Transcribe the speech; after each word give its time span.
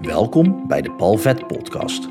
Welkom 0.00 0.66
bij 0.68 0.82
de 0.82 0.90
Palvet 0.90 1.46
Podcast. 1.46 2.08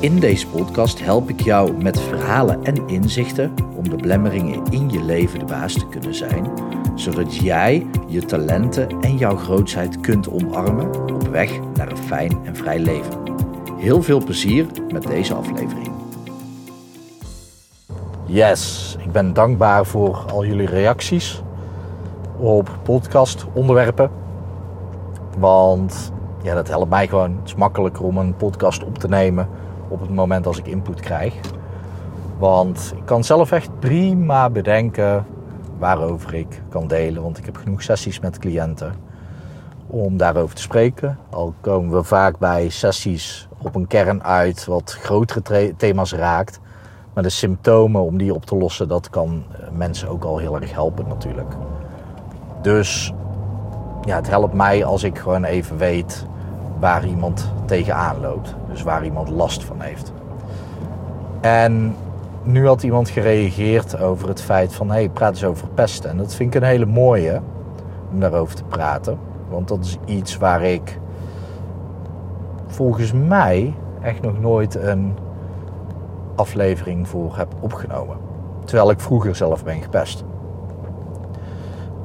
In 0.00 0.20
deze 0.20 0.46
podcast 0.46 1.00
help 1.00 1.28
ik 1.28 1.40
jou 1.40 1.82
met 1.82 2.00
verhalen 2.00 2.64
en 2.64 2.88
inzichten 2.88 3.54
om 3.76 3.88
de 3.88 3.96
blemmeringen 3.96 4.64
in 4.70 4.90
je 4.90 5.02
leven 5.02 5.38
de 5.38 5.44
baas 5.44 5.72
te 5.72 5.88
kunnen 5.88 6.14
zijn, 6.14 6.50
zodat 6.94 7.34
jij 7.34 7.86
je 8.06 8.24
talenten 8.24 9.00
en 9.00 9.16
jouw 9.16 9.36
grootheid 9.36 10.00
kunt 10.00 10.30
omarmen 10.30 11.14
op 11.14 11.28
weg 11.28 11.60
naar 11.74 11.90
een 11.90 11.96
fijn 11.96 12.38
en 12.44 12.56
vrij 12.56 12.78
leven. 12.78 13.22
Heel 13.76 14.02
veel 14.02 14.24
plezier 14.24 14.66
met 14.92 15.02
deze 15.02 15.34
aflevering. 15.34 15.90
Yes, 18.24 18.96
ik 19.04 19.12
ben 19.12 19.32
dankbaar 19.32 19.86
voor 19.86 20.16
al 20.16 20.44
jullie 20.44 20.66
reacties 20.66 21.42
op 22.38 22.78
podcastonderwerpen. 22.82 24.26
Want 25.38 26.12
ja, 26.42 26.54
dat 26.54 26.68
helpt 26.68 26.90
mij 26.90 27.08
gewoon. 27.08 27.36
Het 27.36 27.46
is 27.48 27.54
makkelijker 27.54 28.04
om 28.04 28.18
een 28.18 28.36
podcast 28.36 28.84
op 28.84 28.98
te 28.98 29.08
nemen 29.08 29.48
op 29.88 30.00
het 30.00 30.10
moment 30.10 30.46
als 30.46 30.58
ik 30.58 30.66
input 30.66 31.00
krijg. 31.00 31.34
Want 32.38 32.92
ik 32.96 33.04
kan 33.04 33.24
zelf 33.24 33.52
echt 33.52 33.78
prima 33.78 34.50
bedenken 34.50 35.26
waarover 35.78 36.34
ik 36.34 36.62
kan 36.68 36.86
delen. 36.86 37.22
Want 37.22 37.38
ik 37.38 37.44
heb 37.44 37.56
genoeg 37.56 37.82
sessies 37.82 38.20
met 38.20 38.38
cliënten 38.38 38.94
om 39.86 40.16
daarover 40.16 40.54
te 40.54 40.62
spreken. 40.62 41.18
Al 41.30 41.54
komen 41.60 41.96
we 41.96 42.02
vaak 42.02 42.38
bij 42.38 42.68
sessies 42.68 43.48
op 43.58 43.74
een 43.74 43.86
kern 43.86 44.24
uit 44.24 44.66
wat 44.66 44.98
grotere 45.00 45.74
thema's 45.76 46.12
raakt. 46.12 46.60
Maar 47.14 47.22
de 47.22 47.28
symptomen 47.28 48.02
om 48.02 48.18
die 48.18 48.34
op 48.34 48.46
te 48.46 48.56
lossen, 48.56 48.88
dat 48.88 49.10
kan 49.10 49.44
eh, 49.52 49.68
mensen 49.72 50.08
ook 50.08 50.24
al 50.24 50.38
heel 50.38 50.60
erg 50.60 50.72
helpen 50.72 51.08
natuurlijk. 51.08 51.54
Dus 52.62 53.12
ja, 54.08 54.16
het 54.16 54.28
helpt 54.28 54.54
mij 54.54 54.84
als 54.84 55.02
ik 55.02 55.18
gewoon 55.18 55.44
even 55.44 55.76
weet 55.76 56.26
waar 56.78 57.06
iemand 57.06 57.52
tegenaan 57.64 58.20
loopt. 58.20 58.54
Dus 58.68 58.82
waar 58.82 59.04
iemand 59.04 59.28
last 59.28 59.64
van 59.64 59.80
heeft. 59.80 60.12
En 61.40 61.96
nu 62.42 62.66
had 62.66 62.82
iemand 62.82 63.08
gereageerd 63.08 64.00
over 64.00 64.28
het 64.28 64.42
feit 64.42 64.74
van... 64.74 64.88
hé, 64.88 64.94
hey, 64.94 65.08
praat 65.08 65.30
eens 65.30 65.44
over 65.44 65.68
pesten. 65.68 66.10
En 66.10 66.16
dat 66.16 66.34
vind 66.34 66.54
ik 66.54 66.60
een 66.60 66.68
hele 66.68 66.86
mooie 66.86 67.40
om 68.12 68.20
daarover 68.20 68.54
te 68.54 68.64
praten. 68.64 69.18
Want 69.48 69.68
dat 69.68 69.84
is 69.84 69.98
iets 70.04 70.36
waar 70.36 70.62
ik 70.62 70.98
volgens 72.66 73.12
mij 73.12 73.74
echt 74.00 74.22
nog 74.22 74.40
nooit 74.40 74.74
een 74.74 75.14
aflevering 76.34 77.08
voor 77.08 77.36
heb 77.36 77.54
opgenomen. 77.60 78.16
Terwijl 78.64 78.90
ik 78.90 79.00
vroeger 79.00 79.36
zelf 79.36 79.64
ben 79.64 79.82
gepest. 79.82 80.24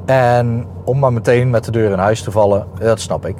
En 0.06 0.68
om 0.84 1.00
maar 1.00 1.14
meteen 1.14 1.50
met 1.50 1.64
de 1.64 1.72
deur 1.72 1.92
in 1.92 1.98
huis 1.98 2.24
te 2.24 2.32
vallen, 2.32 2.68
dat 2.80 3.00
snap 3.00 3.26
ik. 3.26 3.38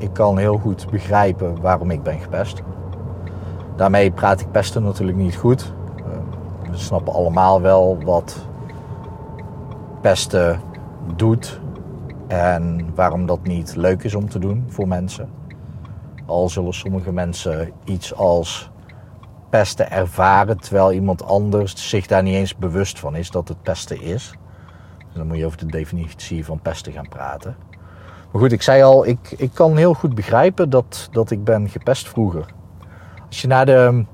Ik 0.00 0.12
kan 0.12 0.38
heel 0.38 0.58
goed 0.58 0.90
begrijpen 0.90 1.60
waarom 1.60 1.90
ik 1.90 2.02
ben 2.02 2.18
gepest. 2.18 2.62
Daarmee 3.76 4.10
praat 4.10 4.40
ik 4.40 4.50
pesten 4.50 4.82
natuurlijk 4.82 5.18
niet 5.18 5.36
goed. 5.36 5.72
Eh, 5.96 6.70
we 6.70 6.76
snappen 6.76 7.12
allemaal 7.12 7.60
wel 7.60 7.98
wat 8.04 8.36
pesten 10.00 10.60
doet 11.16 11.60
en 12.26 12.90
waarom 12.94 13.26
dat 13.26 13.42
niet 13.42 13.76
leuk 13.76 14.02
is 14.02 14.14
om 14.14 14.28
te 14.28 14.38
doen 14.38 14.64
voor 14.68 14.88
mensen. 14.88 15.28
Al 16.26 16.48
zullen 16.48 16.74
sommige 16.74 17.12
mensen 17.12 17.72
iets 17.84 18.14
als 18.14 18.70
pesten 19.50 19.90
ervaren, 19.90 20.60
terwijl 20.60 20.92
iemand 20.92 21.24
anders 21.24 21.88
zich 21.88 22.06
daar 22.06 22.22
niet 22.22 22.34
eens 22.34 22.56
bewust 22.56 22.98
van 22.98 23.16
is 23.16 23.30
dat 23.30 23.48
het 23.48 23.62
pesten 23.62 24.02
is. 24.02 24.34
Dus 25.12 25.20
dan 25.20 25.26
moet 25.26 25.38
je 25.38 25.46
over 25.46 25.58
de 25.58 25.66
definitie 25.66 26.44
van 26.44 26.60
pesten 26.60 26.92
gaan 26.92 27.08
praten. 27.08 27.56
Maar 28.32 28.40
goed, 28.40 28.52
ik 28.52 28.62
zei 28.62 28.82
al, 28.82 29.06
ik, 29.06 29.34
ik 29.36 29.50
kan 29.54 29.76
heel 29.76 29.94
goed 29.94 30.14
begrijpen 30.14 30.70
dat, 30.70 31.08
dat 31.10 31.30
ik 31.30 31.44
ben 31.44 31.68
gepest 31.68 32.08
vroeger. 32.08 32.46
Als 33.26 33.40
je 33.40 33.48
naar 33.48 33.66
de 33.66 34.04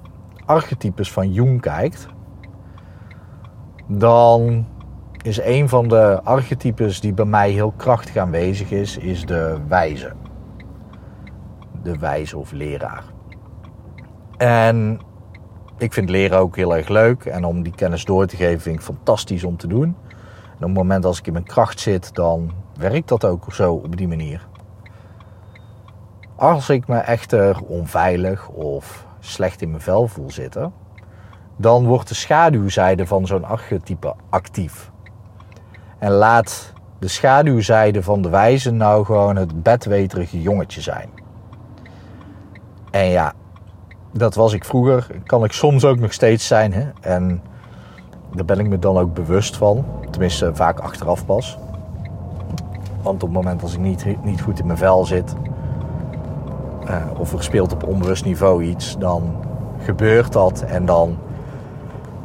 archetypes 0.45 1.13
van 1.13 1.33
Jung 1.33 1.61
kijkt, 1.61 2.07
dan 3.87 4.67
is 5.23 5.41
een 5.41 5.69
van 5.69 5.89
de 5.89 6.21
archetypes 6.25 7.01
die 7.01 7.13
bij 7.13 7.25
mij 7.25 7.51
heel 7.51 7.73
krachtig 7.77 8.17
aanwezig 8.17 8.71
is, 8.71 8.97
is 8.97 9.27
de 9.27 9.57
wijze. 9.69 10.13
De 11.83 11.99
wijze 11.99 12.39
of 12.39 12.53
leraar. 12.53 13.05
En 14.37 15.01
ik 15.79 15.93
vind 15.93 16.11
leren 16.11 16.39
ook 16.39 16.57
heel 16.57 16.77
erg 16.77 16.89
leuk. 16.89 17.25
En 17.25 17.45
om 17.45 17.63
die 17.63 17.75
kennis 17.75 18.05
door 18.05 18.27
te 18.27 18.37
geven 18.37 18.61
vind 18.61 18.77
ik 18.77 18.83
fantastisch 18.83 19.45
om 19.45 19.57
te 19.57 19.67
doen. 19.67 19.97
Op 20.59 20.65
het 20.65 20.75
moment 20.75 21.05
als 21.05 21.19
ik 21.19 21.27
in 21.27 21.33
mijn 21.33 21.45
kracht 21.45 21.81
zit, 21.81 22.15
dan 22.15 22.53
werkt 22.77 23.09
dat 23.09 23.25
ook 23.25 23.53
zo 23.53 23.75
op 23.75 23.97
die 23.97 24.09
manier. 24.09 24.47
Als 26.37 26.69
ik 26.69 26.89
me 26.89 26.97
echter 26.97 27.61
onveilig 27.63 28.49
of 28.49 29.07
slecht 29.21 29.63
in 29.63 29.71
mijn 29.71 29.83
vel 29.83 30.09
voel 30.09 30.31
zitten, 30.31 30.73
dan 31.57 31.87
wordt 31.87 32.09
de 32.09 32.15
schaduwzijde 32.15 33.07
van 33.07 33.27
zo'n 33.27 33.45
archetype 33.45 34.15
actief. 34.31 34.91
En 35.99 36.11
laat 36.11 36.73
de 36.99 37.09
schaduwzijde 37.09 38.03
van 38.03 38.23
de 38.23 38.29
wijze 38.29 38.71
nou 38.71 39.05
gewoon 39.05 39.37
het 39.37 39.63
bedweterige 39.63 40.41
jongetje 40.41 40.81
zijn. 40.81 41.11
En 42.91 43.07
ja, 43.07 43.33
dat 44.13 44.35
was 44.35 44.53
ik 44.53 44.65
vroeger. 44.65 45.07
Kan 45.27 45.45
ik 45.45 45.53
soms 45.53 45.85
ook 45.85 45.99
nog 45.99 46.13
steeds 46.13 46.47
zijn. 46.47 46.73
Hè? 46.73 46.91
En 47.01 47.43
daar 48.35 48.45
ben 48.45 48.59
ik 48.59 48.69
me 48.69 48.79
dan 48.79 48.99
ook 48.99 49.15
bewust 49.15 49.57
van. 49.57 49.85
Tenminste, 50.11 50.55
vaak 50.55 50.79
achteraf 50.79 51.27
pas. 51.27 51.59
Want 53.03 53.23
op 53.23 53.29
het 53.29 53.39
moment 53.39 53.63
als 53.63 53.73
ik 53.75 53.81
niet, 53.81 54.25
niet 54.25 54.41
goed 54.41 54.59
in 54.59 54.67
mijn 54.67 54.79
vel 54.79 55.05
zit, 55.05 55.35
uh, 56.89 56.97
of 57.19 57.33
er 57.33 57.43
speelt 57.43 57.73
op 57.73 57.85
onbewust 57.85 58.25
niveau 58.25 58.63
iets, 58.63 58.99
dan 58.99 59.37
gebeurt 59.85 60.33
dat. 60.33 60.61
En 60.61 60.85
dan, 60.85 61.17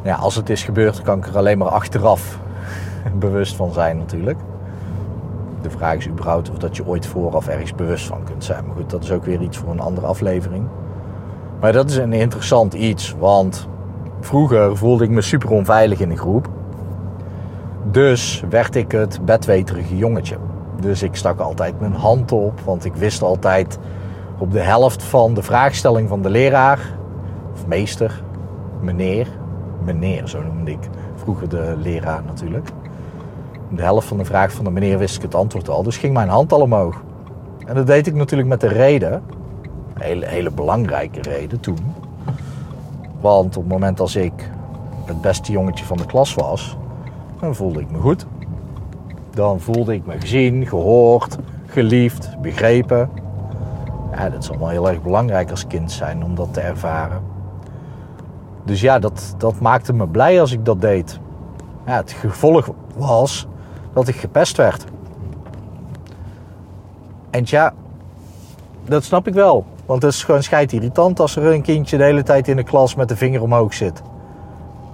ja, 0.04 0.16
als 0.16 0.36
het 0.36 0.50
is 0.50 0.64
gebeurd, 0.64 1.02
kan 1.02 1.18
ik 1.18 1.28
er 1.28 1.38
alleen 1.38 1.58
maar 1.58 1.68
achteraf 1.68 2.40
bewust 3.20 3.56
van 3.56 3.72
zijn 3.72 3.98
natuurlijk. 3.98 4.40
De 5.62 5.70
vraag 5.70 5.96
is 5.96 6.08
überhaupt 6.08 6.50
of 6.50 6.58
dat 6.58 6.76
je 6.76 6.86
ooit 6.86 7.06
vooraf 7.06 7.48
ergens 7.48 7.76
bewust 7.76 8.06
van 8.06 8.24
kunt 8.24 8.44
zijn. 8.44 8.66
Maar 8.66 8.76
goed, 8.76 8.90
dat 8.90 9.04
is 9.04 9.12
ook 9.12 9.26
weer 9.26 9.42
iets 9.42 9.58
voor 9.58 9.72
een 9.72 9.80
andere 9.80 10.08
aflevering. 10.08 10.68
Maar 11.60 11.72
dat 11.72 11.90
is 11.90 11.96
een 11.96 12.14
interessant 12.14 12.74
iets, 12.74 13.16
want 13.20 13.68
vroeger 14.26 14.78
voelde 14.78 15.04
ik 15.04 15.10
me 15.10 15.22
super 15.22 15.50
onveilig 15.50 16.00
in 16.00 16.10
de 16.10 16.18
groep. 16.18 16.50
Dus 17.92 18.44
werd 18.50 18.76
ik 18.76 18.92
het 18.92 19.26
bedweterige 19.26 19.98
jongetje. 19.98 20.38
Dus 20.80 21.04
ik 21.04 21.16
stak 21.16 21.40
altijd 21.40 21.80
mijn 21.80 21.94
hand 21.94 22.32
op, 22.32 22.60
want 22.60 22.86
ik 22.86 22.96
wist 22.96 23.22
altijd 23.22 23.80
op 24.38 24.52
de 24.52 24.60
helft 24.60 25.04
van 25.04 25.34
de 25.34 25.44
vraagstelling 25.44 26.10
van 26.10 26.22
de 26.22 26.30
leraar, 26.30 26.80
of 27.54 27.68
meester, 27.68 28.24
meneer, 28.82 29.28
meneer, 29.84 30.28
zo 30.28 30.44
noemde 30.44 30.72
ik 30.72 30.90
vroeger 31.16 31.50
de 31.50 31.76
leraar 31.78 32.24
natuurlijk. 32.26 32.70
De 33.70 33.82
helft 33.82 34.08
van 34.08 34.18
de 34.18 34.26
vraag 34.26 34.52
van 34.52 34.64
de 34.64 34.72
meneer 34.72 34.98
wist 34.98 35.16
ik 35.16 35.22
het 35.22 35.36
antwoord 35.36 35.70
al, 35.70 35.84
dus 35.84 35.98
ging 35.98 36.14
mijn 36.14 36.30
hand 36.30 36.52
al 36.52 36.62
omhoog. 36.62 37.02
En 37.66 37.76
dat 37.76 37.88
deed 37.88 38.08
ik 38.08 38.14
natuurlijk 38.14 38.50
met 38.50 38.62
de 38.62 38.68
reden, 38.68 39.14
een 39.94 40.02
hele, 40.02 40.26
hele 40.26 40.52
belangrijke 40.52 41.22
reden 41.22 41.60
toen. 41.60 41.78
Want 43.24 43.58
op 43.58 43.64
het 43.64 43.72
moment 43.72 44.00
als 44.00 44.16
ik 44.16 44.50
het 45.06 45.22
beste 45.22 45.52
jongetje 45.52 45.86
van 45.86 45.98
de 45.98 46.06
klas 46.06 46.34
was, 46.34 46.78
dan 47.40 47.56
voelde 47.56 47.80
ik 47.80 47.92
me 47.92 47.98
goed. 47.98 48.26
Dan 49.30 49.60
voelde 49.60 49.94
ik 49.94 50.06
me 50.06 50.20
gezien, 50.20 50.68
gehoord, 50.68 51.38
geliefd, 51.66 52.42
begrepen. 52.42 53.10
Ja, 54.12 54.30
dat 54.30 54.44
is 54.44 54.50
allemaal 54.50 54.70
heel 54.70 54.90
erg 54.90 55.02
belangrijk 55.02 55.50
als 55.50 55.68
kind 55.68 55.92
zijn 55.92 56.24
om 56.24 56.36
dat 56.36 56.54
te 56.54 56.60
ervaren. 56.60 57.22
Dus 58.64 58.82
ja, 58.82 59.00
dat, 59.00 59.36
dat 59.38 59.60
maakte 59.60 59.94
me 59.94 60.08
blij 60.08 60.40
als 60.40 60.52
ik 60.52 60.66
dat 60.66 60.82
deed. 60.82 61.20
Ja, 61.86 61.96
het 61.96 62.12
gevolg 62.12 62.70
was 62.96 63.48
dat 63.94 64.08
ik 64.08 64.16
gepest 64.16 64.58
werd. 64.58 64.86
En 67.30 67.42
ja, 67.46 67.74
dat 68.86 69.04
snap 69.04 69.28
ik 69.28 69.34
wel. 69.34 69.66
Want 69.86 70.02
het 70.02 70.14
is 70.14 70.24
gewoon 70.24 70.44
scheidt 70.44 70.72
irritant 70.72 71.20
als 71.20 71.36
er 71.36 71.46
een 71.46 71.62
kindje 71.62 71.98
de 71.98 72.04
hele 72.04 72.24
tijd 72.24 72.48
in 72.48 72.56
de 72.56 72.64
klas 72.64 72.96
met 72.96 73.10
de 73.10 73.18
vinger 73.18 73.42
omhoog 73.42 73.74
zit. 73.74 74.02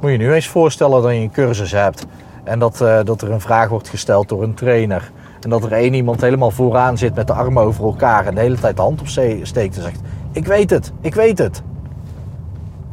Moet 0.01 0.11
je 0.11 0.17
nu 0.17 0.33
eens 0.33 0.47
voorstellen 0.47 1.01
dat 1.01 1.11
je 1.11 1.17
een 1.17 1.31
cursus 1.31 1.71
hebt 1.71 2.05
en 2.43 2.59
dat, 2.59 2.81
uh, 2.81 2.99
dat 3.03 3.21
er 3.21 3.31
een 3.31 3.41
vraag 3.41 3.69
wordt 3.69 3.89
gesteld 3.89 4.29
door 4.29 4.43
een 4.43 4.53
trainer. 4.53 5.11
En 5.41 5.49
dat 5.49 5.63
er 5.63 5.71
één 5.71 5.93
iemand 5.93 6.21
helemaal 6.21 6.51
vooraan 6.51 6.97
zit 6.97 7.15
met 7.15 7.27
de 7.27 7.33
armen 7.33 7.63
over 7.63 7.83
elkaar 7.83 8.25
en 8.25 8.35
de 8.35 8.41
hele 8.41 8.59
tijd 8.59 8.75
de 8.75 8.81
hand 8.81 9.01
op 9.01 9.07
steekt 9.07 9.75
en 9.75 9.81
zegt: 9.81 10.01
Ik 10.31 10.45
weet 10.45 10.69
het, 10.69 10.91
ik 11.01 11.15
weet 11.15 11.37
het. 11.37 11.61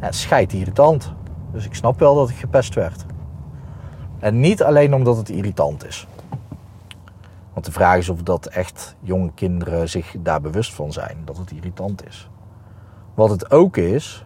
Ja, 0.01 0.35
het 0.35 0.53
irritant. 0.53 1.11
Dus 1.51 1.65
ik 1.65 1.75
snap 1.75 1.99
wel 1.99 2.15
dat 2.15 2.29
ik 2.29 2.35
gepest 2.35 2.75
werd. 2.75 3.05
En 4.19 4.39
niet 4.39 4.63
alleen 4.63 4.93
omdat 4.93 5.17
het 5.17 5.29
irritant 5.29 5.87
is. 5.87 6.07
Want 7.57 7.69
de 7.69 7.75
vraag 7.75 7.97
is 7.97 8.09
of 8.09 8.23
dat 8.23 8.45
echt 8.45 8.95
jonge 8.99 9.31
kinderen 9.33 9.89
zich 9.89 10.15
daar 10.19 10.41
bewust 10.41 10.73
van 10.73 10.91
zijn 10.91 11.21
dat 11.25 11.37
het 11.37 11.51
irritant 11.51 12.05
is. 12.07 12.29
Wat 13.13 13.29
het 13.29 13.51
ook 13.51 13.77
is, 13.77 14.25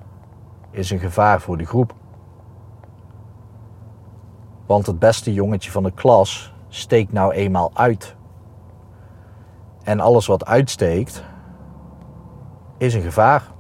is 0.72 0.90
een 0.90 1.00
gevaar 1.00 1.42
voor 1.42 1.58
de 1.58 1.66
groep. 1.66 1.94
Want 4.66 4.86
het 4.86 5.00
beste 5.00 5.34
jongetje 5.34 5.72
van 5.72 5.84
de 5.84 5.92
klas 5.92 6.54
steekt 6.68 7.12
nou 7.12 7.34
eenmaal 7.34 7.72
uit. 7.74 8.16
En 9.84 10.00
alles 10.00 10.28
wat 10.28 10.46
uitsteekt, 10.46 11.24
is 12.78 12.94
een 12.94 13.02
gevaar. 13.02 13.52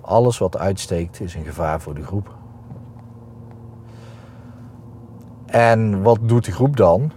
Alles 0.00 0.38
wat 0.38 0.58
uitsteekt, 0.58 1.20
is 1.20 1.34
een 1.34 1.44
gevaar 1.44 1.80
voor 1.80 1.94
de 1.94 2.04
groep. 2.04 2.35
En 5.56 6.02
wat 6.02 6.18
doet 6.22 6.44
de 6.44 6.52
groep 6.52 6.76
dan? 6.76 7.12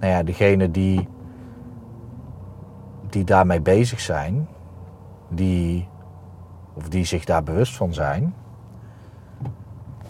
Nou 0.00 0.12
ja, 0.12 0.22
degene 0.22 0.70
die, 0.70 1.08
die 3.08 3.24
daarmee 3.24 3.60
bezig 3.60 4.00
zijn, 4.00 4.48
die, 5.28 5.88
of 6.74 6.88
die 6.88 7.04
zich 7.04 7.24
daar 7.24 7.42
bewust 7.42 7.76
van 7.76 7.94
zijn, 7.94 8.34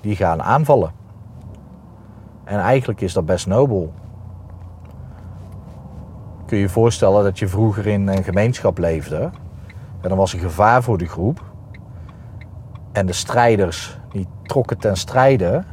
die 0.01 0.17
gaan 0.17 0.43
aanvallen. 0.43 0.93
En 2.45 2.59
eigenlijk 2.59 3.01
is 3.01 3.13
dat 3.13 3.27
best 3.27 3.47
nobel. 3.47 3.93
Kun 6.47 6.57
je 6.57 6.63
je 6.63 6.69
voorstellen 6.69 7.25
dat 7.25 7.39
je 7.39 7.49
vroeger 7.49 7.87
in 7.87 8.09
een 8.09 8.25
gemeenschap 8.25 8.79
leefde 8.79 9.31
en 10.01 10.11
er 10.11 10.17
was 10.17 10.33
een 10.33 10.41
gevaar 10.41 10.83
voor 10.83 10.99
de 10.99 11.07
groep. 11.07 11.45
En 12.93 13.07
de 13.07 13.13
strijders 13.13 13.99
die 14.11 14.27
trokken 14.43 14.79
ten 14.79 14.97
strijde 14.97 15.65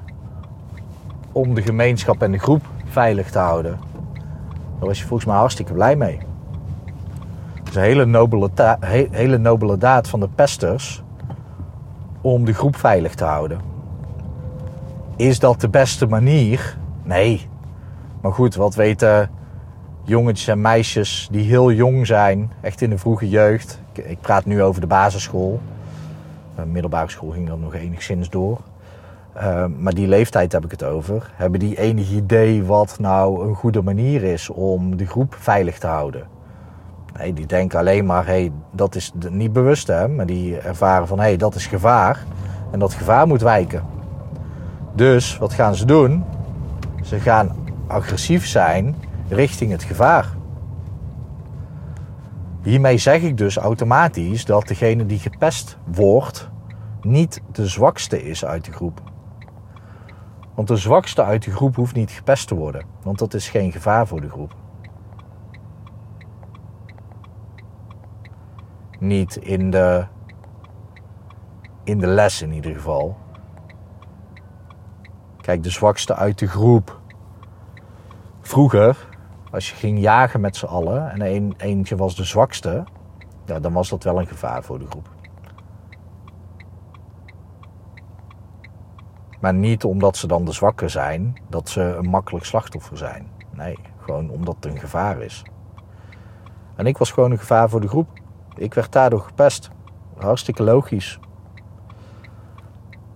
om 1.32 1.54
de 1.54 1.62
gemeenschap 1.62 2.22
en 2.22 2.32
de 2.32 2.38
groep 2.38 2.66
veilig 2.86 3.32
te 3.32 3.40
houden. 3.40 3.80
Daar 4.80 4.90
was 4.90 5.00
je 5.00 5.06
volgens 5.06 5.30
mij 5.30 5.38
hartstikke 5.38 5.74
blij 5.74 5.96
mee. 5.96 6.20
Het 7.54 7.70
is 7.70 7.76
een 7.76 7.82
hele 7.82 8.06
nobele, 8.06 8.50
hele 9.12 9.38
nobele 9.38 9.78
daad 9.78 10.08
van 10.08 10.20
de 10.20 10.30
pesters 10.36 11.04
om 12.22 12.46
de 12.46 12.54
groep 12.54 12.76
veilig 12.76 13.16
te 13.16 13.24
houden. 13.24 13.60
Is 15.16 15.40
dat 15.40 15.62
de 15.62 15.70
beste 15.70 16.08
manier? 16.08 16.78
Nee. 17.04 17.50
Maar 18.22 18.34
goed, 18.34 18.56
wat 18.56 18.76
weten 18.76 19.30
jongetjes 20.04 20.48
en 20.48 20.62
meisjes 20.62 21.28
die 21.32 21.44
heel 21.44 21.72
jong 21.72 22.08
zijn, 22.08 22.52
echt 22.62 22.82
in 22.82 22.90
de 22.90 22.98
vroege 22.98 23.30
jeugd. 23.30 23.82
Ik 23.94 24.22
praat 24.22 24.46
nu 24.46 24.64
over 24.64 24.82
de 24.82 24.88
basisschool. 24.88 25.60
De 26.56 26.66
middelbare 26.66 27.10
school 27.10 27.30
ging 27.30 27.48
dan 27.48 27.60
nog 27.60 27.76
enigszins 27.76 28.30
door. 28.30 28.60
Uh, 29.38 29.66
maar 29.78 29.94
die 29.94 30.08
leeftijd 30.08 30.52
heb 30.52 30.66
ik 30.66 30.72
het 30.72 30.84
over. 30.84 31.32
Hebben 31.36 31.60
die 31.60 31.78
enig 31.78 32.12
idee 32.12 32.64
wat 32.64 32.98
nou 33.00 33.48
een 33.48 33.56
goede 33.56 33.82
manier 33.82 34.24
is 34.24 34.50
om 34.50 34.98
de 34.98 35.06
groep 35.06 35.36
veilig 35.40 35.78
te 35.80 35.88
houden? 35.88 36.28
Nee, 37.18 37.34
die 37.34 37.46
denken 37.46 37.80
alleen 37.80 38.06
maar, 38.06 38.26
hey, 38.26 38.52
dat 38.72 38.96
is 38.96 39.12
niet 39.30 39.54
bewust 39.54 39.88
hè, 39.88 40.08
maar 40.08 40.26
die 40.26 40.58
ervaren 40.58 41.08
van, 41.08 41.18
hé, 41.18 41.24
hey, 41.24 41.38
dat 41.38 41.56
is 41.56 41.68
gevaar. 41.68 42.24
En 42.72 42.80
dat 42.80 42.94
gevaar 42.94 43.28
moet 43.28 43.42
wijken. 43.42 43.84
Dus 44.96 45.38
wat 45.38 45.54
gaan 45.54 45.76
ze 45.76 45.86
doen? 45.86 46.24
Ze 47.04 47.20
gaan 47.20 47.56
agressief 47.88 48.48
zijn 48.48 48.96
richting 49.30 49.72
het 49.72 49.84
gevaar. 49.84 50.28
Hiermee 52.64 52.98
zeg 52.98 53.22
ik 53.22 53.38
dus 53.38 53.58
automatisch 53.58 54.46
dat 54.46 54.68
degene 54.68 55.06
die 55.06 55.20
gepest 55.20 55.78
wordt 55.86 56.50
niet 57.02 57.42
de 57.52 57.68
zwakste 57.68 58.24
is 58.24 58.46
uit 58.46 58.66
de 58.66 58.72
groep. 58.72 59.11
Want 60.54 60.68
de 60.68 60.76
zwakste 60.76 61.24
uit 61.24 61.44
de 61.44 61.52
groep 61.52 61.76
hoeft 61.76 61.96
niet 61.96 62.12
gepest 62.12 62.48
te 62.48 62.56
worden, 62.56 62.86
want 63.02 63.20
dat 63.20 63.34
is 63.34 63.50
geen 63.50 63.72
gevaar 63.72 64.08
voor 64.08 64.22
de 64.22 64.30
groep. 64.30 64.56
Niet 69.00 69.36
in 69.36 69.72
de, 69.72 70.06
in 71.84 72.00
de 72.00 72.08
les 72.08 72.42
in 72.42 72.52
ieder 72.52 72.74
geval. 72.74 73.18
Kijk, 75.42 75.64
de 75.64 75.70
zwakste 75.70 76.16
uit 76.16 76.40
de 76.40 76.48
groep. 76.48 77.00
Vroeger, 78.42 79.08
als 79.52 79.70
je 79.70 79.76
ging 79.76 80.00
jagen 80.00 80.42
met 80.42 80.56
z'n 80.56 80.66
allen 80.66 81.12
en 81.12 81.22
een, 81.22 81.54
eentje 81.58 81.96
was 81.96 82.16
de 82.16 82.24
zwakste, 82.24 82.84
ja, 83.46 83.60
dan 83.60 83.74
was 83.74 83.90
dat 83.90 84.04
wel 84.04 84.20
een 84.20 84.28
gevaar 84.28 84.64
voor 84.64 84.80
de 84.80 84.88
groep. 84.88 85.10
Maar 89.42 89.54
niet 89.54 89.84
omdat 89.84 90.18
ze 90.18 90.28
dan 90.28 90.46
de 90.46 90.52
zwakke 90.52 90.88
zijn, 90.88 91.38
dat 91.50 91.70
ze 91.70 91.82
een 91.82 92.10
makkelijk 92.10 92.46
slachtoffer 92.46 92.98
zijn. 92.98 93.28
Nee, 93.52 93.78
gewoon 94.00 94.30
omdat 94.30 94.56
het 94.56 94.66
een 94.66 94.80
gevaar 94.80 95.22
is. 95.22 95.44
En 96.76 96.86
ik 96.86 96.98
was 96.98 97.12
gewoon 97.12 97.32
een 97.32 97.40
gevaar 97.40 97.70
voor 97.70 97.82
de 97.82 97.88
groep. 97.88 98.08
Ik 98.56 98.74
werd 98.74 98.92
daardoor 98.92 99.22
gepest. 99.22 99.70
Hartstikke 100.18 100.64
logisch. 100.64 101.20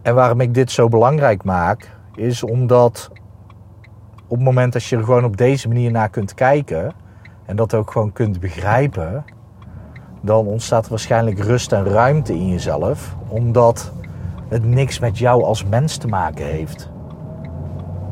En 0.02 0.16
waarom 0.16 0.42
ik 0.42 0.54
dit 0.54 0.72
zo 0.72 0.88
belangrijk 0.88 1.44
maak, 1.44 1.92
is 2.16 2.44
omdat 2.44 3.10
op 4.28 4.38
het 4.38 4.46
moment 4.46 4.74
dat 4.74 4.84
je 4.84 4.96
er 4.98 5.04
gewoon 5.04 5.24
op 5.24 5.38
deze 5.38 5.68
manier 5.68 5.92
naar 5.92 6.10
kunt 6.10 6.34
kijken 6.34 6.94
en 7.46 7.56
dat 7.56 7.74
ook 7.74 7.92
gewoon 7.92 8.12
kunt 8.12 8.40
begrijpen, 8.40 9.26
dan 10.22 10.46
ontstaat 10.46 10.84
er 10.84 10.90
waarschijnlijk 10.90 11.40
rust 11.40 11.72
en 11.72 11.86
ruimte 11.86 12.34
in 12.34 12.50
jezelf, 12.50 13.16
omdat 13.28 13.94
het 14.56 14.66
niks 14.66 15.00
met 15.00 15.18
jou 15.18 15.44
als 15.44 15.66
mens 15.66 15.98
te 15.98 16.08
maken 16.08 16.46
heeft. 16.46 16.90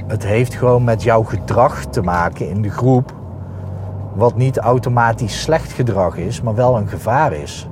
Het 0.08 0.26
heeft 0.26 0.56
gewoon 0.56 0.84
met 0.84 1.04
jouw 1.04 1.24
gedrag 1.24 1.86
te 1.86 2.02
maken 2.02 2.50
in 2.50 2.62
de 2.62 2.70
groep, 2.70 3.14
wat 4.14 4.36
niet 4.36 4.58
automatisch 4.58 5.42
slecht 5.42 5.72
gedrag 5.72 6.18
is, 6.18 6.42
maar 6.42 6.56
wel 6.56 6.78
een 6.78 6.88
gevaar 6.88 7.34
is. 7.34 7.68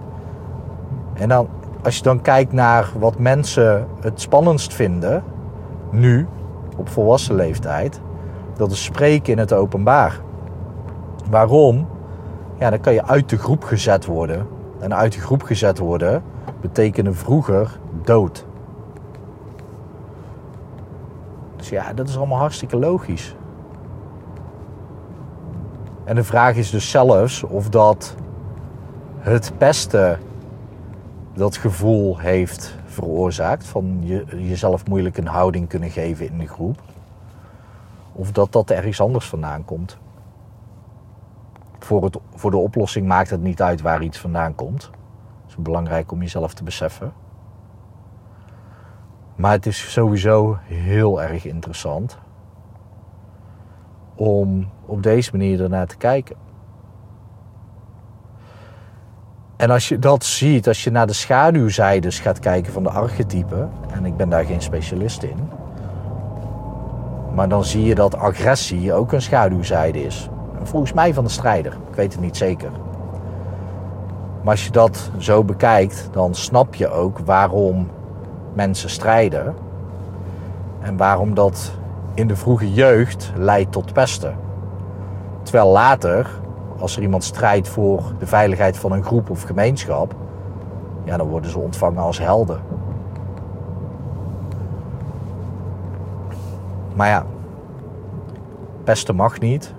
En 1.13 1.29
dan, 1.29 1.47
als 1.83 1.97
je 1.97 2.03
dan 2.03 2.21
kijkt 2.21 2.53
naar 2.53 2.89
wat 2.99 3.19
mensen 3.19 3.87
het 4.01 4.21
spannendst 4.21 4.73
vinden, 4.73 5.23
nu, 5.89 6.27
op 6.77 6.89
volwassen 6.89 7.35
leeftijd, 7.35 8.01
dat 8.55 8.71
is 8.71 8.83
spreken 8.83 9.33
in 9.33 9.39
het 9.39 9.53
openbaar. 9.53 10.19
Waarom? 11.29 11.87
Ja, 12.59 12.69
dan 12.69 12.79
kan 12.79 12.93
je 12.93 13.07
uit 13.07 13.29
de 13.29 13.37
groep 13.37 13.63
gezet 13.63 14.05
worden. 14.05 14.47
En 14.79 14.95
uit 14.95 15.13
de 15.13 15.19
groep 15.19 15.43
gezet 15.43 15.77
worden 15.77 16.23
betekende 16.61 17.13
vroeger 17.13 17.79
dood. 18.03 18.45
Dus 21.60 21.60
ja, 21.71 21.93
dat 21.93 22.07
is 22.07 22.17
allemaal 22.17 22.37
hartstikke 22.37 22.77
logisch. 22.77 23.35
En 26.03 26.15
de 26.15 26.23
vraag 26.23 26.55
is 26.55 26.69
dus 26.69 26.89
zelfs 26.89 27.43
of 27.43 27.69
dat 27.69 28.15
het 29.19 29.51
pesten 29.57 30.19
dat 31.33 31.57
gevoel 31.57 32.17
heeft 32.17 32.75
veroorzaakt 32.85 33.65
van 33.65 33.99
je, 34.03 34.25
jezelf 34.37 34.87
moeilijk 34.87 35.17
een 35.17 35.27
houding 35.27 35.67
kunnen 35.67 35.89
geven 35.89 36.25
in 36.25 36.37
de 36.37 36.47
groep. 36.47 36.81
Of 38.13 38.31
dat 38.31 38.51
dat 38.51 38.69
ergens 38.69 39.01
anders 39.01 39.25
vandaan 39.25 39.65
komt. 39.65 39.97
Voor, 41.79 42.03
het, 42.03 42.17
voor 42.35 42.51
de 42.51 42.57
oplossing 42.57 43.07
maakt 43.07 43.29
het 43.29 43.41
niet 43.41 43.61
uit 43.61 43.81
waar 43.81 44.03
iets 44.03 44.19
vandaan 44.19 44.55
komt. 44.55 44.83
Het 45.41 45.49
is 45.49 45.55
belangrijk 45.55 46.11
om 46.11 46.21
jezelf 46.21 46.53
te 46.53 46.63
beseffen. 46.63 47.13
Maar 49.41 49.51
het 49.51 49.65
is 49.65 49.91
sowieso 49.91 50.57
heel 50.63 51.21
erg 51.21 51.45
interessant 51.45 52.17
om 54.15 54.69
op 54.85 55.03
deze 55.03 55.31
manier 55.31 55.61
ernaar 55.61 55.87
te 55.87 55.97
kijken. 55.97 56.35
En 59.57 59.69
als 59.69 59.89
je 59.89 59.99
dat 59.99 60.23
ziet, 60.23 60.67
als 60.67 60.83
je 60.83 60.91
naar 60.91 61.07
de 61.07 61.13
schaduwzijdes 61.13 62.19
gaat 62.19 62.39
kijken 62.39 62.73
van 62.73 62.83
de 62.83 62.89
archetypen, 62.89 63.69
en 63.91 64.05
ik 64.05 64.17
ben 64.17 64.29
daar 64.29 64.45
geen 64.45 64.61
specialist 64.61 65.23
in, 65.23 65.49
maar 67.33 67.49
dan 67.49 67.63
zie 67.63 67.83
je 67.83 67.95
dat 67.95 68.15
agressie 68.15 68.93
ook 68.93 69.11
een 69.11 69.21
schaduwzijde 69.21 70.03
is. 70.03 70.29
Volgens 70.63 70.93
mij 70.93 71.13
van 71.13 71.23
de 71.23 71.29
strijder, 71.29 71.73
ik 71.89 71.95
weet 71.95 72.11
het 72.11 72.21
niet 72.21 72.37
zeker. 72.37 72.71
Maar 74.41 74.51
als 74.51 74.65
je 74.65 74.71
dat 74.71 75.11
zo 75.17 75.43
bekijkt, 75.43 76.09
dan 76.11 76.35
snap 76.35 76.75
je 76.75 76.89
ook 76.89 77.19
waarom 77.19 77.89
mensen 78.53 78.89
strijden. 78.89 79.55
En 80.79 80.97
waarom 80.97 81.33
dat 81.33 81.71
in 82.13 82.27
de 82.27 82.35
vroege 82.35 82.73
jeugd 82.73 83.31
leidt 83.35 83.71
tot 83.71 83.93
pesten. 83.93 84.35
Terwijl 85.43 85.71
later, 85.71 86.29
als 86.79 86.95
er 86.95 87.01
iemand 87.01 87.23
strijdt 87.23 87.67
voor 87.67 88.03
de 88.19 88.27
veiligheid 88.27 88.77
van 88.77 88.91
een 88.91 89.03
groep 89.03 89.29
of 89.29 89.41
gemeenschap, 89.43 90.15
ja, 91.03 91.17
dan 91.17 91.27
worden 91.27 91.51
ze 91.51 91.59
ontvangen 91.59 92.01
als 92.01 92.19
helden. 92.19 92.59
Maar 96.95 97.07
ja, 97.07 97.25
pesten 98.83 99.15
mag 99.15 99.39
niet. 99.39 99.73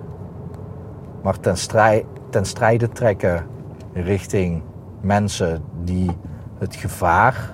Maar 1.21 1.39
ten, 1.39 1.57
strij, 1.57 2.05
ten 2.29 2.45
strijde 2.45 2.89
trekken 2.89 3.45
richting 3.93 4.61
mensen 5.01 5.63
die 5.81 6.11
het 6.57 6.75
gevaar 6.75 7.52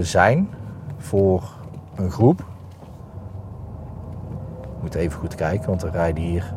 zijn 0.00 0.48
voor 0.96 1.42
een 1.94 2.10
groep. 2.10 2.40
Ik 4.60 4.82
moet 4.82 4.94
even 4.94 5.18
goed 5.18 5.34
kijken, 5.34 5.68
want 5.68 5.82
er 5.82 5.90
rijden 5.90 6.22
hier 6.22 6.54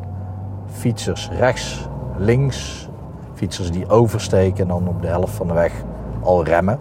fietsers 0.66 1.30
rechts, 1.30 1.88
links. 2.16 2.88
Fietsers 3.34 3.70
die 3.70 3.88
oversteken 3.88 4.62
en 4.62 4.68
dan 4.68 4.88
op 4.88 5.02
de 5.02 5.08
helft 5.08 5.34
van 5.34 5.46
de 5.46 5.52
weg 5.52 5.72
al 6.20 6.44
remmen. 6.44 6.78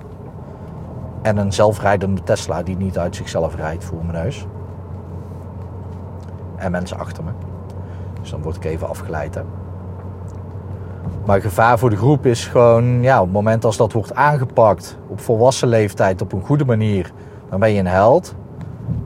En 1.21 1.38
een 1.38 1.53
zelfrijdende 1.53 2.24
Tesla 2.24 2.63
die 2.63 2.77
niet 2.77 2.98
uit 2.98 3.15
zichzelf 3.15 3.55
rijdt 3.55 3.83
voor 3.83 4.05
mijn 4.05 4.24
neus. 4.24 4.45
En 6.55 6.71
mensen 6.71 7.00
achter 7.00 7.24
me. 7.24 7.31
Dus 8.21 8.29
dan 8.29 8.41
word 8.41 8.55
ik 8.55 8.63
even 8.63 8.89
afgeleid. 8.89 9.36
Hè. 9.36 9.41
Maar 11.25 11.41
gevaar 11.41 11.79
voor 11.79 11.89
de 11.89 11.95
groep 11.95 12.25
is 12.25 12.45
gewoon, 12.45 13.01
ja, 13.01 13.19
op 13.19 13.25
het 13.25 13.33
moment 13.33 13.65
als 13.65 13.77
dat 13.77 13.91
wordt 13.91 14.15
aangepakt 14.15 14.97
op 15.07 15.19
volwassen 15.19 15.67
leeftijd 15.67 16.21
op 16.21 16.33
een 16.33 16.41
goede 16.41 16.65
manier, 16.65 17.11
dan 17.49 17.59
ben 17.59 17.71
je 17.71 17.79
een 17.79 17.87
held. 17.87 18.35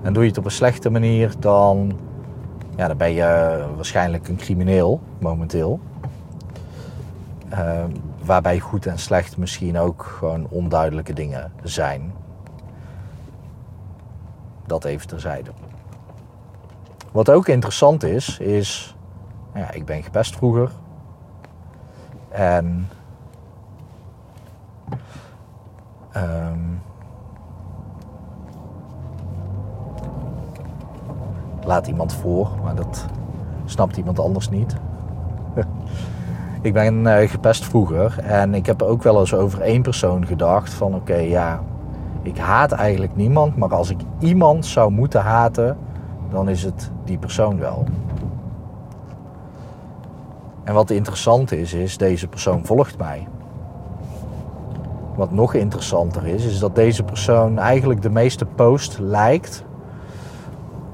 En 0.02 0.14
doe 0.14 0.24
je 0.24 0.30
het 0.30 0.38
op 0.38 0.46
een 0.46 0.52
slechte 0.52 0.90
manier, 0.90 1.34
dan, 1.40 1.92
ja, 2.76 2.88
dan 2.88 2.98
ben 2.98 3.14
je 3.14 3.60
waarschijnlijk 3.76 4.28
een 4.28 4.36
crimineel 4.36 5.02
momenteel. 5.20 5.80
Uh, 7.54 7.84
waarbij 8.26 8.60
goed 8.60 8.86
en 8.86 9.00
slecht 9.00 9.38
misschien 9.38 9.80
ook 9.80 10.04
gewoon 10.04 10.48
onduidelijke 10.50 11.14
dingen 11.14 11.52
zijn. 11.64 12.14
Dat 14.66 14.84
even 14.84 15.08
terzijde. 15.08 15.52
Wat 17.12 17.30
ook 17.30 17.48
interessant 17.48 18.04
is, 18.04 18.40
is, 18.40 18.96
ja, 19.54 19.72
ik 19.72 19.86
ben 19.86 20.04
gepest 20.04 20.36
vroeger. 20.36 20.72
En 22.36 22.88
um, 26.16 26.82
laat 31.66 31.88
iemand 31.88 32.14
voor, 32.14 32.50
maar 32.64 32.76
dat 32.76 33.06
snapt 33.66 33.98
iemand 33.98 34.20
anders 34.20 34.50
niet. 34.50 34.76
ik 36.62 36.74
ben 36.74 37.06
uh, 37.06 37.30
gepest 37.30 37.66
vroeger 37.66 38.20
en 38.20 38.54
ik 38.54 38.66
heb 38.66 38.82
ook 38.82 39.04
wel 39.04 39.20
eens 39.20 39.34
over 39.34 39.62
één 39.62 39.82
persoon 39.82 40.26
gedacht 40.26 40.74
van 40.74 40.96
oké 40.96 41.16
ja, 41.16 41.62
ik 42.22 42.38
haat 42.38 42.72
eigenlijk 42.72 43.16
niemand, 43.16 43.56
maar 43.56 43.74
als 43.74 43.90
ik 43.90 44.00
iemand 44.20 44.66
zou 44.66 44.92
moeten 44.92 45.22
haten, 45.22 45.78
dan 46.30 46.50
is 46.50 46.64
het 46.64 46.92
die 47.04 47.18
persoon 47.18 47.60
wel. 47.60 47.86
En 50.66 50.74
wat 50.74 50.90
interessant 50.90 51.52
is, 51.52 51.74
is 51.74 51.98
deze 51.98 52.28
persoon 52.28 52.66
volgt 52.66 52.98
mij. 52.98 53.28
Wat 55.16 55.32
nog 55.32 55.54
interessanter 55.54 56.28
is, 56.28 56.46
is 56.46 56.60
dat 56.60 56.76
deze 56.76 57.04
persoon 57.04 57.60
eigenlijk 57.60 58.02
de 58.02 58.10
meeste 58.10 58.46
posts 58.46 58.98
lijkt 58.98 59.64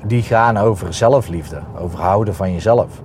die 0.06 0.22
gaan 0.22 0.58
over 0.58 0.94
zelfliefde, 0.94 1.62
over 1.78 2.00
houden 2.00 2.36
van 2.36 2.52
jezelf. 2.52 3.02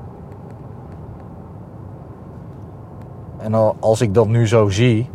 En 3.36 3.80
als 3.80 4.00
ik 4.00 4.14
dat 4.14 4.28
nu 4.28 4.46
zo 4.46 4.68
zie, 4.68 5.10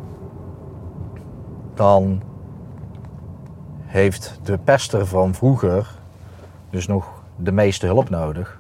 dan 1.74 2.22
heeft 3.86 4.40
de 4.44 4.58
pester 4.58 5.06
van 5.08 5.34
vroeger 5.34 6.00
dus 6.70 6.88
nog 6.88 7.24
de 7.36 7.52
meeste 7.52 7.86
hulp 7.86 8.10
nodig. 8.10 8.60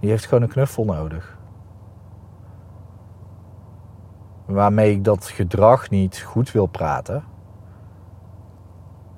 Die 0.00 0.10
heeft 0.10 0.26
gewoon 0.26 0.42
een 0.42 0.48
knuffel 0.48 0.84
nodig. 0.84 1.35
Waarmee 4.46 4.92
ik 4.92 5.04
dat 5.04 5.24
gedrag 5.24 5.90
niet 5.90 6.18
goed 6.18 6.52
wil 6.52 6.66
praten, 6.66 7.24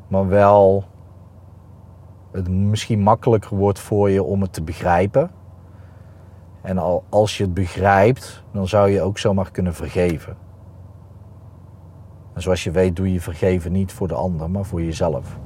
maar 0.08 0.28
wel 0.28 0.84
het 2.30 2.48
misschien 2.48 3.00
makkelijker 3.00 3.56
wordt 3.56 3.78
voor 3.78 4.10
je 4.10 4.22
om 4.22 4.42
het 4.42 4.52
te 4.52 4.62
begrijpen. 4.62 5.30
En 6.62 6.78
al, 6.78 7.04
als 7.08 7.36
je 7.36 7.44
het 7.44 7.54
begrijpt, 7.54 8.44
dan 8.52 8.68
zou 8.68 8.90
je 8.90 9.02
ook 9.02 9.18
zomaar 9.18 9.50
kunnen 9.50 9.74
vergeven. 9.74 10.36
En 12.34 12.42
zoals 12.42 12.64
je 12.64 12.70
weet 12.70 12.96
doe 12.96 13.12
je 13.12 13.20
vergeven 13.20 13.72
niet 13.72 13.92
voor 13.92 14.08
de 14.08 14.14
ander, 14.14 14.50
maar 14.50 14.64
voor 14.64 14.82
jezelf. 14.82 15.38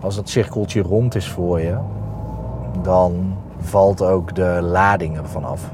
Als 0.00 0.16
het 0.16 0.28
cirkeltje 0.28 0.82
rond 0.82 1.14
is 1.14 1.30
voor 1.30 1.60
je, 1.60 1.78
dan 2.82 3.36
valt 3.58 4.02
ook 4.02 4.34
de 4.34 4.58
lading 4.62 5.16
ervan 5.16 5.44
af. 5.44 5.70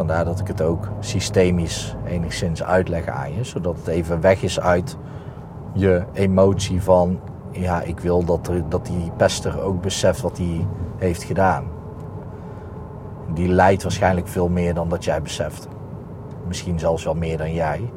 Vandaar 0.00 0.24
dat 0.24 0.40
ik 0.40 0.46
het 0.46 0.62
ook 0.62 0.88
systemisch 1.00 1.96
enigszins 2.06 2.62
uitleg 2.62 3.06
aan 3.06 3.34
je, 3.34 3.44
zodat 3.44 3.76
het 3.76 3.86
even 3.86 4.20
weg 4.20 4.42
is 4.42 4.60
uit 4.60 4.96
je 5.72 6.04
emotie 6.12 6.82
van 6.82 7.20
ja, 7.50 7.82
ik 7.82 8.00
wil 8.00 8.24
dat, 8.24 8.48
er, 8.48 8.68
dat 8.68 8.86
die 8.86 9.10
pester 9.16 9.62
ook 9.62 9.80
beseft 9.80 10.20
wat 10.20 10.38
hij 10.38 10.66
heeft 10.96 11.22
gedaan. 11.22 11.64
Die 13.34 13.48
lijdt 13.48 13.82
waarschijnlijk 13.82 14.28
veel 14.28 14.48
meer 14.48 14.74
dan 14.74 14.88
dat 14.88 15.04
jij 15.04 15.22
beseft. 15.22 15.68
Misschien 16.46 16.78
zelfs 16.78 17.04
wel 17.04 17.14
meer 17.14 17.38
dan 17.38 17.52
jij. 17.52 17.92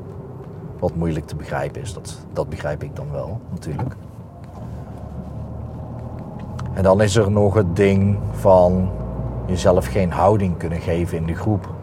Wat 0.79 0.95
moeilijk 0.95 1.25
te 1.25 1.36
begrijpen 1.36 1.81
is, 1.81 1.93
dat, 1.93 2.17
dat 2.33 2.50
begrijp 2.50 2.83
ik 2.83 2.95
dan 2.95 3.12
wel 3.12 3.39
natuurlijk. 3.50 3.95
En 6.74 6.83
dan 6.83 7.01
is 7.01 7.15
er 7.15 7.31
nog 7.31 7.53
het 7.53 7.75
ding 7.75 8.17
van 8.31 8.91
jezelf 9.45 9.86
geen 9.86 10.12
houding 10.12 10.57
kunnen 10.57 10.79
geven 10.79 11.17
in 11.17 11.25
de 11.25 11.36
groep. 11.36 11.81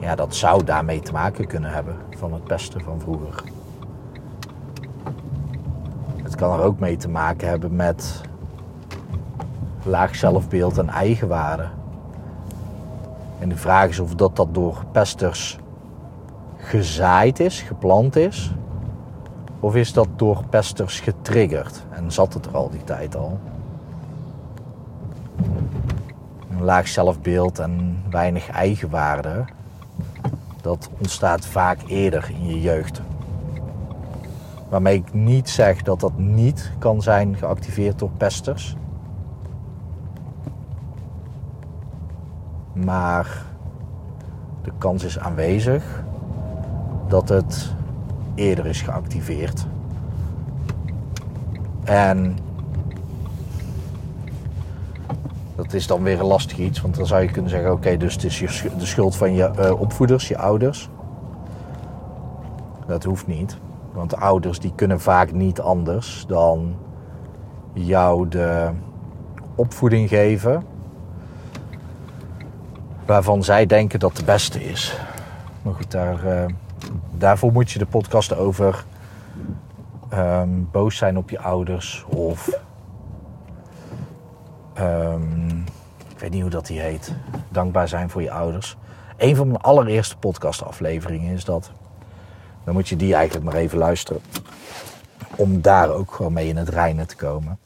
Ja, 0.00 0.14
dat 0.14 0.34
zou 0.34 0.64
daarmee 0.64 1.00
te 1.00 1.12
maken 1.12 1.46
kunnen 1.46 1.70
hebben 1.70 1.96
van 2.16 2.32
het 2.32 2.44
pesten 2.44 2.80
van 2.80 3.00
vroeger. 3.00 3.42
Het 6.22 6.34
kan 6.34 6.52
er 6.52 6.64
ook 6.64 6.78
mee 6.78 6.96
te 6.96 7.08
maken 7.08 7.48
hebben 7.48 7.76
met 7.76 8.20
laag 9.82 10.16
zelfbeeld 10.16 10.78
en 10.78 10.88
eigenwaarde. 10.88 11.68
En 13.38 13.48
de 13.48 13.56
vraag 13.56 13.88
is 13.88 13.98
of 13.98 14.14
dat, 14.14 14.36
dat 14.36 14.54
door 14.54 14.84
pesters 14.92 15.58
gezaaid 16.56 17.40
is, 17.40 17.60
geplant 17.60 18.16
is, 18.16 18.54
of 19.60 19.74
is 19.74 19.92
dat 19.92 20.08
door 20.16 20.44
pesters 20.50 21.00
getriggerd 21.00 21.82
en 21.90 22.12
zat 22.12 22.34
het 22.34 22.46
er 22.46 22.56
al 22.56 22.70
die 22.70 22.84
tijd 22.84 23.16
al? 23.16 23.38
Een 26.50 26.62
laag 26.62 26.88
zelfbeeld 26.88 27.58
en 27.58 28.02
weinig 28.10 28.50
eigenwaarde, 28.50 29.44
dat 30.62 30.90
ontstaat 30.98 31.46
vaak 31.46 31.78
eerder 31.86 32.30
in 32.30 32.46
je 32.46 32.60
jeugd. 32.60 33.00
Waarmee 34.68 34.96
ik 34.96 35.12
niet 35.12 35.48
zeg 35.48 35.82
dat 35.82 36.00
dat 36.00 36.18
niet 36.18 36.72
kan 36.78 37.02
zijn 37.02 37.36
geactiveerd 37.36 37.98
door 37.98 38.10
pesters. 38.16 38.76
Maar 42.72 43.44
de 44.62 44.72
kans 44.78 45.04
is 45.04 45.18
aanwezig 45.18 46.02
dat 47.08 47.28
het 47.28 47.74
eerder 48.34 48.66
is 48.66 48.82
geactiveerd. 48.82 49.66
En 51.84 52.38
is 55.74 55.86
dan 55.86 56.02
weer 56.02 56.20
een 56.20 56.26
lastig 56.26 56.58
iets, 56.58 56.80
want 56.80 56.94
dan 56.94 57.06
zou 57.06 57.22
je 57.22 57.30
kunnen 57.30 57.50
zeggen: 57.50 57.72
oké, 57.72 57.96
dus 57.96 58.14
het 58.14 58.24
is 58.24 58.38
de 58.78 58.86
schuld 58.86 59.16
van 59.16 59.34
je 59.34 59.50
uh, 59.58 59.80
opvoeders, 59.80 60.28
je 60.28 60.38
ouders. 60.38 60.88
Dat 62.86 63.04
hoeft 63.04 63.26
niet, 63.26 63.58
want 63.92 64.10
de 64.10 64.16
ouders 64.16 64.58
die 64.58 64.72
kunnen 64.74 65.00
vaak 65.00 65.32
niet 65.32 65.60
anders 65.60 66.24
dan 66.28 66.76
jou 67.72 68.28
de 68.28 68.70
opvoeding 69.54 70.08
geven 70.08 70.62
waarvan 73.06 73.44
zij 73.44 73.66
denken 73.66 73.98
dat 73.98 74.16
de 74.16 74.24
beste 74.24 74.64
is. 74.64 74.98
Maar 75.62 75.74
goed, 75.74 75.90
daar, 75.90 76.24
uh, 76.26 76.44
daarvoor 77.10 77.52
moet 77.52 77.70
je 77.70 77.78
de 77.78 77.86
podcast 77.86 78.36
over 78.36 78.84
um, 80.14 80.68
boos 80.72 80.96
zijn 80.96 81.18
op 81.18 81.30
je 81.30 81.40
ouders 81.40 82.04
of 82.08 82.50
um, 84.80 85.64
ik 86.08 86.18
weet 86.18 86.30
niet 86.30 86.40
hoe 86.40 86.50
dat 86.50 86.66
die 86.66 86.80
heet, 86.80 87.12
dankbaar 87.48 87.88
zijn 87.88 88.10
voor 88.10 88.22
je 88.22 88.30
ouders. 88.30 88.76
Een 89.16 89.36
van 89.36 89.46
mijn 89.46 89.60
allereerste 89.60 90.16
podcastafleveringen 90.16 91.34
is 91.34 91.44
dat. 91.44 91.70
Dan 92.64 92.74
moet 92.74 92.88
je 92.88 92.96
die 92.96 93.14
eigenlijk 93.14 93.44
maar 93.44 93.54
even 93.54 93.78
luisteren. 93.78 94.22
Om 95.36 95.60
daar 95.60 95.90
ook 95.90 96.12
gewoon 96.12 96.32
mee 96.32 96.48
in 96.48 96.56
het 96.56 96.68
reinen 96.68 97.06
te 97.06 97.16
komen. 97.16 97.58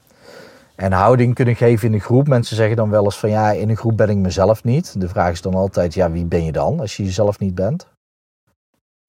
En 0.75 0.93
houding 0.93 1.35
kunnen 1.35 1.57
geven 1.57 1.89
in 1.89 1.95
een 1.95 2.01
groep. 2.01 2.29
Mensen 2.29 2.57
zeggen 2.57 2.77
dan 2.77 2.91
wel 2.91 3.05
eens 3.05 3.19
van 3.19 3.31
ja, 3.31 3.51
in 3.51 3.69
een 3.69 3.77
groep 3.77 3.97
ben 3.97 4.09
ik 4.09 4.17
mezelf 4.17 4.65
niet. 4.65 5.01
De 5.01 5.09
vraag 5.09 5.33
is 5.33 5.43
dan 5.43 5.55
altijd, 5.55 5.95
ja, 5.95 6.11
wie 6.11 6.25
ben 6.25 6.45
je 6.45 6.53
dan 6.53 6.81
als 6.81 6.97
je 6.97 7.05
jezelf 7.05 7.39
niet 7.39 7.55
bent? 7.55 7.89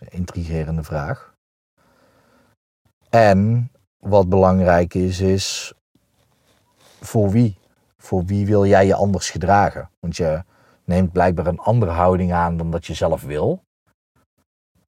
Intrigerende 0.09 0.83
vraag. 0.83 1.33
En 3.09 3.71
wat 3.97 4.29
belangrijk 4.29 4.93
is, 4.93 5.19
is 5.19 5.73
voor 7.01 7.29
wie? 7.29 7.57
Voor 8.05 8.25
wie 8.25 8.45
wil 8.45 8.65
jij 8.65 8.85
je 8.85 8.95
anders 8.95 9.29
gedragen? 9.29 9.89
Want 9.99 10.17
je 10.17 10.43
neemt 10.83 11.11
blijkbaar 11.11 11.47
een 11.47 11.59
andere 11.59 11.91
houding 11.91 12.33
aan 12.33 12.57
dan 12.57 12.71
dat 12.71 12.85
je 12.85 12.93
zelf 12.93 13.21
wil. 13.23 13.63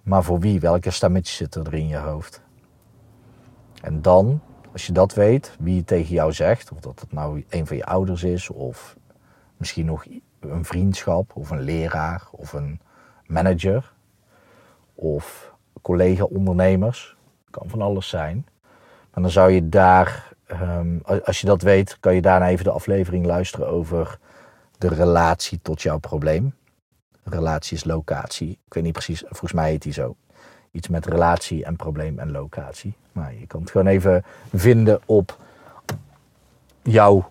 Maar 0.04 0.24
voor 0.24 0.40
wie? 0.40 0.60
Welke 0.60 0.92
stemmetjes 0.92 1.36
zitten 1.36 1.66
er 1.66 1.74
in 1.74 1.88
je 1.88 1.98
hoofd? 1.98 2.42
En 3.82 4.02
dan, 4.02 4.42
als 4.72 4.86
je 4.86 4.92
dat 4.92 5.14
weet, 5.14 5.56
wie 5.60 5.84
tegen 5.84 6.14
jou 6.14 6.34
zegt, 6.34 6.72
of 6.72 6.80
dat 6.80 7.00
het 7.00 7.12
nou 7.12 7.46
een 7.50 7.68
van 7.68 7.78
je 7.78 7.86
ouders 7.86 8.24
is, 8.24 8.50
of 8.50 8.98
misschien 9.58 9.86
nog 9.86 10.06
een 10.40 10.66
vriendschap, 10.66 11.36
of 11.36 11.50
een 11.50 11.62
leraar, 11.62 12.28
of 12.32 12.54
een 12.54 12.82
manager, 13.26 13.94
of 14.96 15.54
collega-ondernemers. 15.82 17.18
Kan 17.50 17.70
van 17.70 17.82
alles 17.82 18.10
zijn. 18.10 18.46
Maar 19.14 19.24
dan 19.24 19.32
zou 19.32 19.52
je 19.52 19.70
daar 19.70 20.36
ehm, 20.48 20.98
als 21.24 21.42
je 21.42 21.46
dat 21.46 21.62
weet, 21.62 21.98
kan 22.00 22.16
je 22.16 22.22
daarna 22.22 22.48
even 22.48 22.64
de 22.64 22.72
aflevering 22.72 23.26
luisteren 23.26 23.68
over 23.68 24.20
de 24.78 24.88
relatie 24.88 25.60
tot 25.62 25.82
jouw 25.82 25.98
probleem. 25.98 26.56
Relatie 27.24 27.78
is 27.78 27.84
locatie. 27.84 28.50
Ik 28.50 28.74
weet 28.74 28.84
niet 28.84 28.94
precies, 28.94 29.24
volgens 29.28 29.54
mij 29.54 29.70
heet 29.70 29.82
die 29.82 29.94
zo. 29.94 30.16
Iets 30.72 30.88
met 30.88 31.06
relatie 31.06 31.66
en 31.66 31.76
probleem 31.76 32.20
en 32.20 32.32
locatie. 32.32 32.94
Maar 33.12 33.34
je 33.34 33.48
kan 33.48 33.62
het 33.62 33.72
gewoon 33.72 33.88
even 33.88 34.24
vinden 34.54 35.00
op 35.06 35.38
jouw 36.84 37.30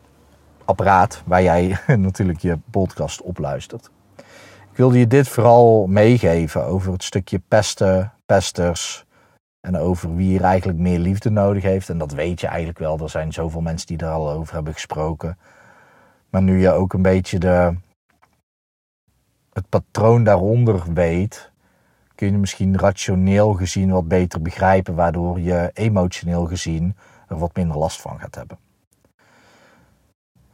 apparaat 0.65 1.23
waar 1.27 1.43
jij 1.43 1.79
natuurlijk 1.97 2.39
je 2.39 2.59
podcast 2.71 3.23
op 3.23 3.39
luistert. 3.39 3.91
Ik 4.71 4.77
wilde 4.83 4.99
je 4.99 5.07
dit 5.07 5.29
vooral 5.29 5.87
meegeven 5.87 6.65
over 6.65 6.93
het 6.93 7.05
stukje 7.05 7.41
pesten, 7.49 8.13
pesters 8.27 9.06
en 9.67 9.77
over 9.77 10.17
wie 10.17 10.39
er 10.39 10.45
eigenlijk 10.45 10.79
meer 10.79 10.99
liefde 10.99 11.31
nodig 11.31 11.63
heeft. 11.63 11.89
En 11.89 11.99
dat 11.99 12.13
weet 12.13 12.41
je 12.41 12.47
eigenlijk 12.47 12.79
wel. 12.79 12.99
Er 12.99 13.11
zijn 13.11 13.33
zoveel 13.33 13.61
mensen 13.61 13.87
die 13.87 13.99
er 13.99 14.09
al 14.09 14.31
over 14.31 14.55
hebben 14.55 14.73
gesproken. 14.73 15.39
Maar 16.31 16.43
nu 16.43 16.61
je 16.61 16.71
ook 16.71 16.93
een 16.93 17.03
beetje 17.03 17.39
de, 17.39 17.75
het 19.53 19.69
patroon 19.69 20.25
daaronder 20.25 20.83
weet, 20.93 21.51
kun 22.15 22.31
je 22.31 22.39
misschien 22.39 22.79
rationeel 22.79 23.53
gezien 23.53 23.91
wat 23.91 24.09
beter 24.09 24.43
begrijpen, 24.43 24.95
waardoor 24.95 25.41
je 25.41 25.71
emotioneel 25.75 26.47
gezien 26.47 26.97
er 27.29 27.39
wat 27.39 27.57
minder 27.57 27.79
last 27.79 28.01
van 28.01 28.21
gaat 28.21 28.35
hebben. 28.35 28.59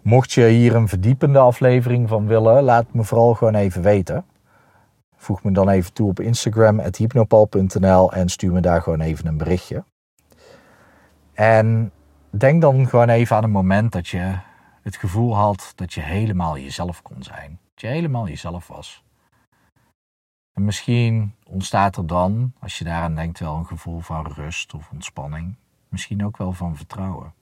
Mocht 0.03 0.33
je 0.33 0.47
hier 0.47 0.75
een 0.75 0.89
verdiepende 0.89 1.39
aflevering 1.39 2.09
van 2.09 2.27
willen, 2.27 2.63
laat 2.63 2.93
me 2.93 3.05
vooral 3.05 3.35
gewoon 3.35 3.55
even 3.55 3.83
weten. 3.83 4.25
Voeg 5.23 5.43
me 5.43 5.53
dan 5.53 5.69
even 5.69 5.93
toe 5.93 6.09
op 6.09 6.21
Instagram, 6.21 6.81
hypnopal.nl 6.97 8.13
en 8.13 8.29
stuur 8.29 8.53
me 8.53 8.61
daar 8.61 8.83
gewoon 8.83 9.01
even 9.01 9.27
een 9.27 9.37
berichtje. 9.37 9.85
En 11.33 11.93
denk 12.31 12.61
dan 12.61 12.89
gewoon 12.89 13.09
even 13.09 13.37
aan 13.37 13.45
een 13.45 13.51
moment 13.51 13.93
dat 13.93 14.09
je 14.09 14.39
het 14.83 14.97
gevoel 14.97 15.37
had 15.37 15.73
dat 15.75 15.93
je 15.93 16.01
helemaal 16.01 16.59
jezelf 16.59 17.03
kon 17.03 17.23
zijn. 17.23 17.59
Dat 17.75 17.81
je 17.81 17.87
helemaal 17.87 18.29
jezelf 18.29 18.69
was. 18.69 19.05
En 20.53 20.65
misschien 20.65 21.35
ontstaat 21.45 21.97
er 21.97 22.07
dan, 22.07 22.53
als 22.61 22.79
je 22.79 22.85
daaraan 22.85 23.15
denkt, 23.15 23.39
wel 23.39 23.57
een 23.57 23.67
gevoel 23.67 24.01
van 24.01 24.27
rust 24.27 24.75
of 24.75 24.91
ontspanning. 24.93 25.57
Misschien 25.89 26.25
ook 26.25 26.37
wel 26.37 26.53
van 26.53 26.77
vertrouwen. 26.77 27.35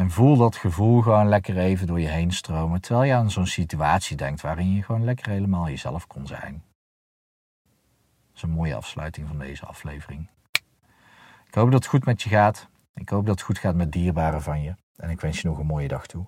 En 0.00 0.10
voel 0.10 0.36
dat 0.36 0.56
gevoel 0.56 1.00
gewoon 1.02 1.28
lekker 1.28 1.58
even 1.58 1.86
door 1.86 2.00
je 2.00 2.08
heen 2.08 2.32
stromen, 2.32 2.80
terwijl 2.80 3.06
je 3.06 3.14
aan 3.14 3.30
zo'n 3.30 3.46
situatie 3.46 4.16
denkt 4.16 4.40
waarin 4.40 4.72
je 4.72 4.82
gewoon 4.82 5.04
lekker 5.04 5.30
helemaal 5.30 5.68
jezelf 5.68 6.06
kon 6.06 6.26
zijn. 6.26 6.64
Dat 8.26 8.34
is 8.34 8.42
een 8.42 8.50
mooie 8.50 8.74
afsluiting 8.74 9.28
van 9.28 9.38
deze 9.38 9.66
aflevering. 9.66 10.28
Ik 11.46 11.54
hoop 11.54 11.70
dat 11.70 11.80
het 11.80 11.86
goed 11.86 12.04
met 12.04 12.22
je 12.22 12.28
gaat. 12.28 12.68
Ik 12.94 13.08
hoop 13.08 13.26
dat 13.26 13.34
het 13.34 13.44
goed 13.44 13.58
gaat 13.58 13.74
met 13.74 13.92
dierbaren 13.92 14.42
van 14.42 14.62
je. 14.62 14.74
En 14.96 15.10
ik 15.10 15.20
wens 15.20 15.40
je 15.40 15.48
nog 15.48 15.58
een 15.58 15.66
mooie 15.66 15.88
dag 15.88 16.06
toe. 16.06 16.26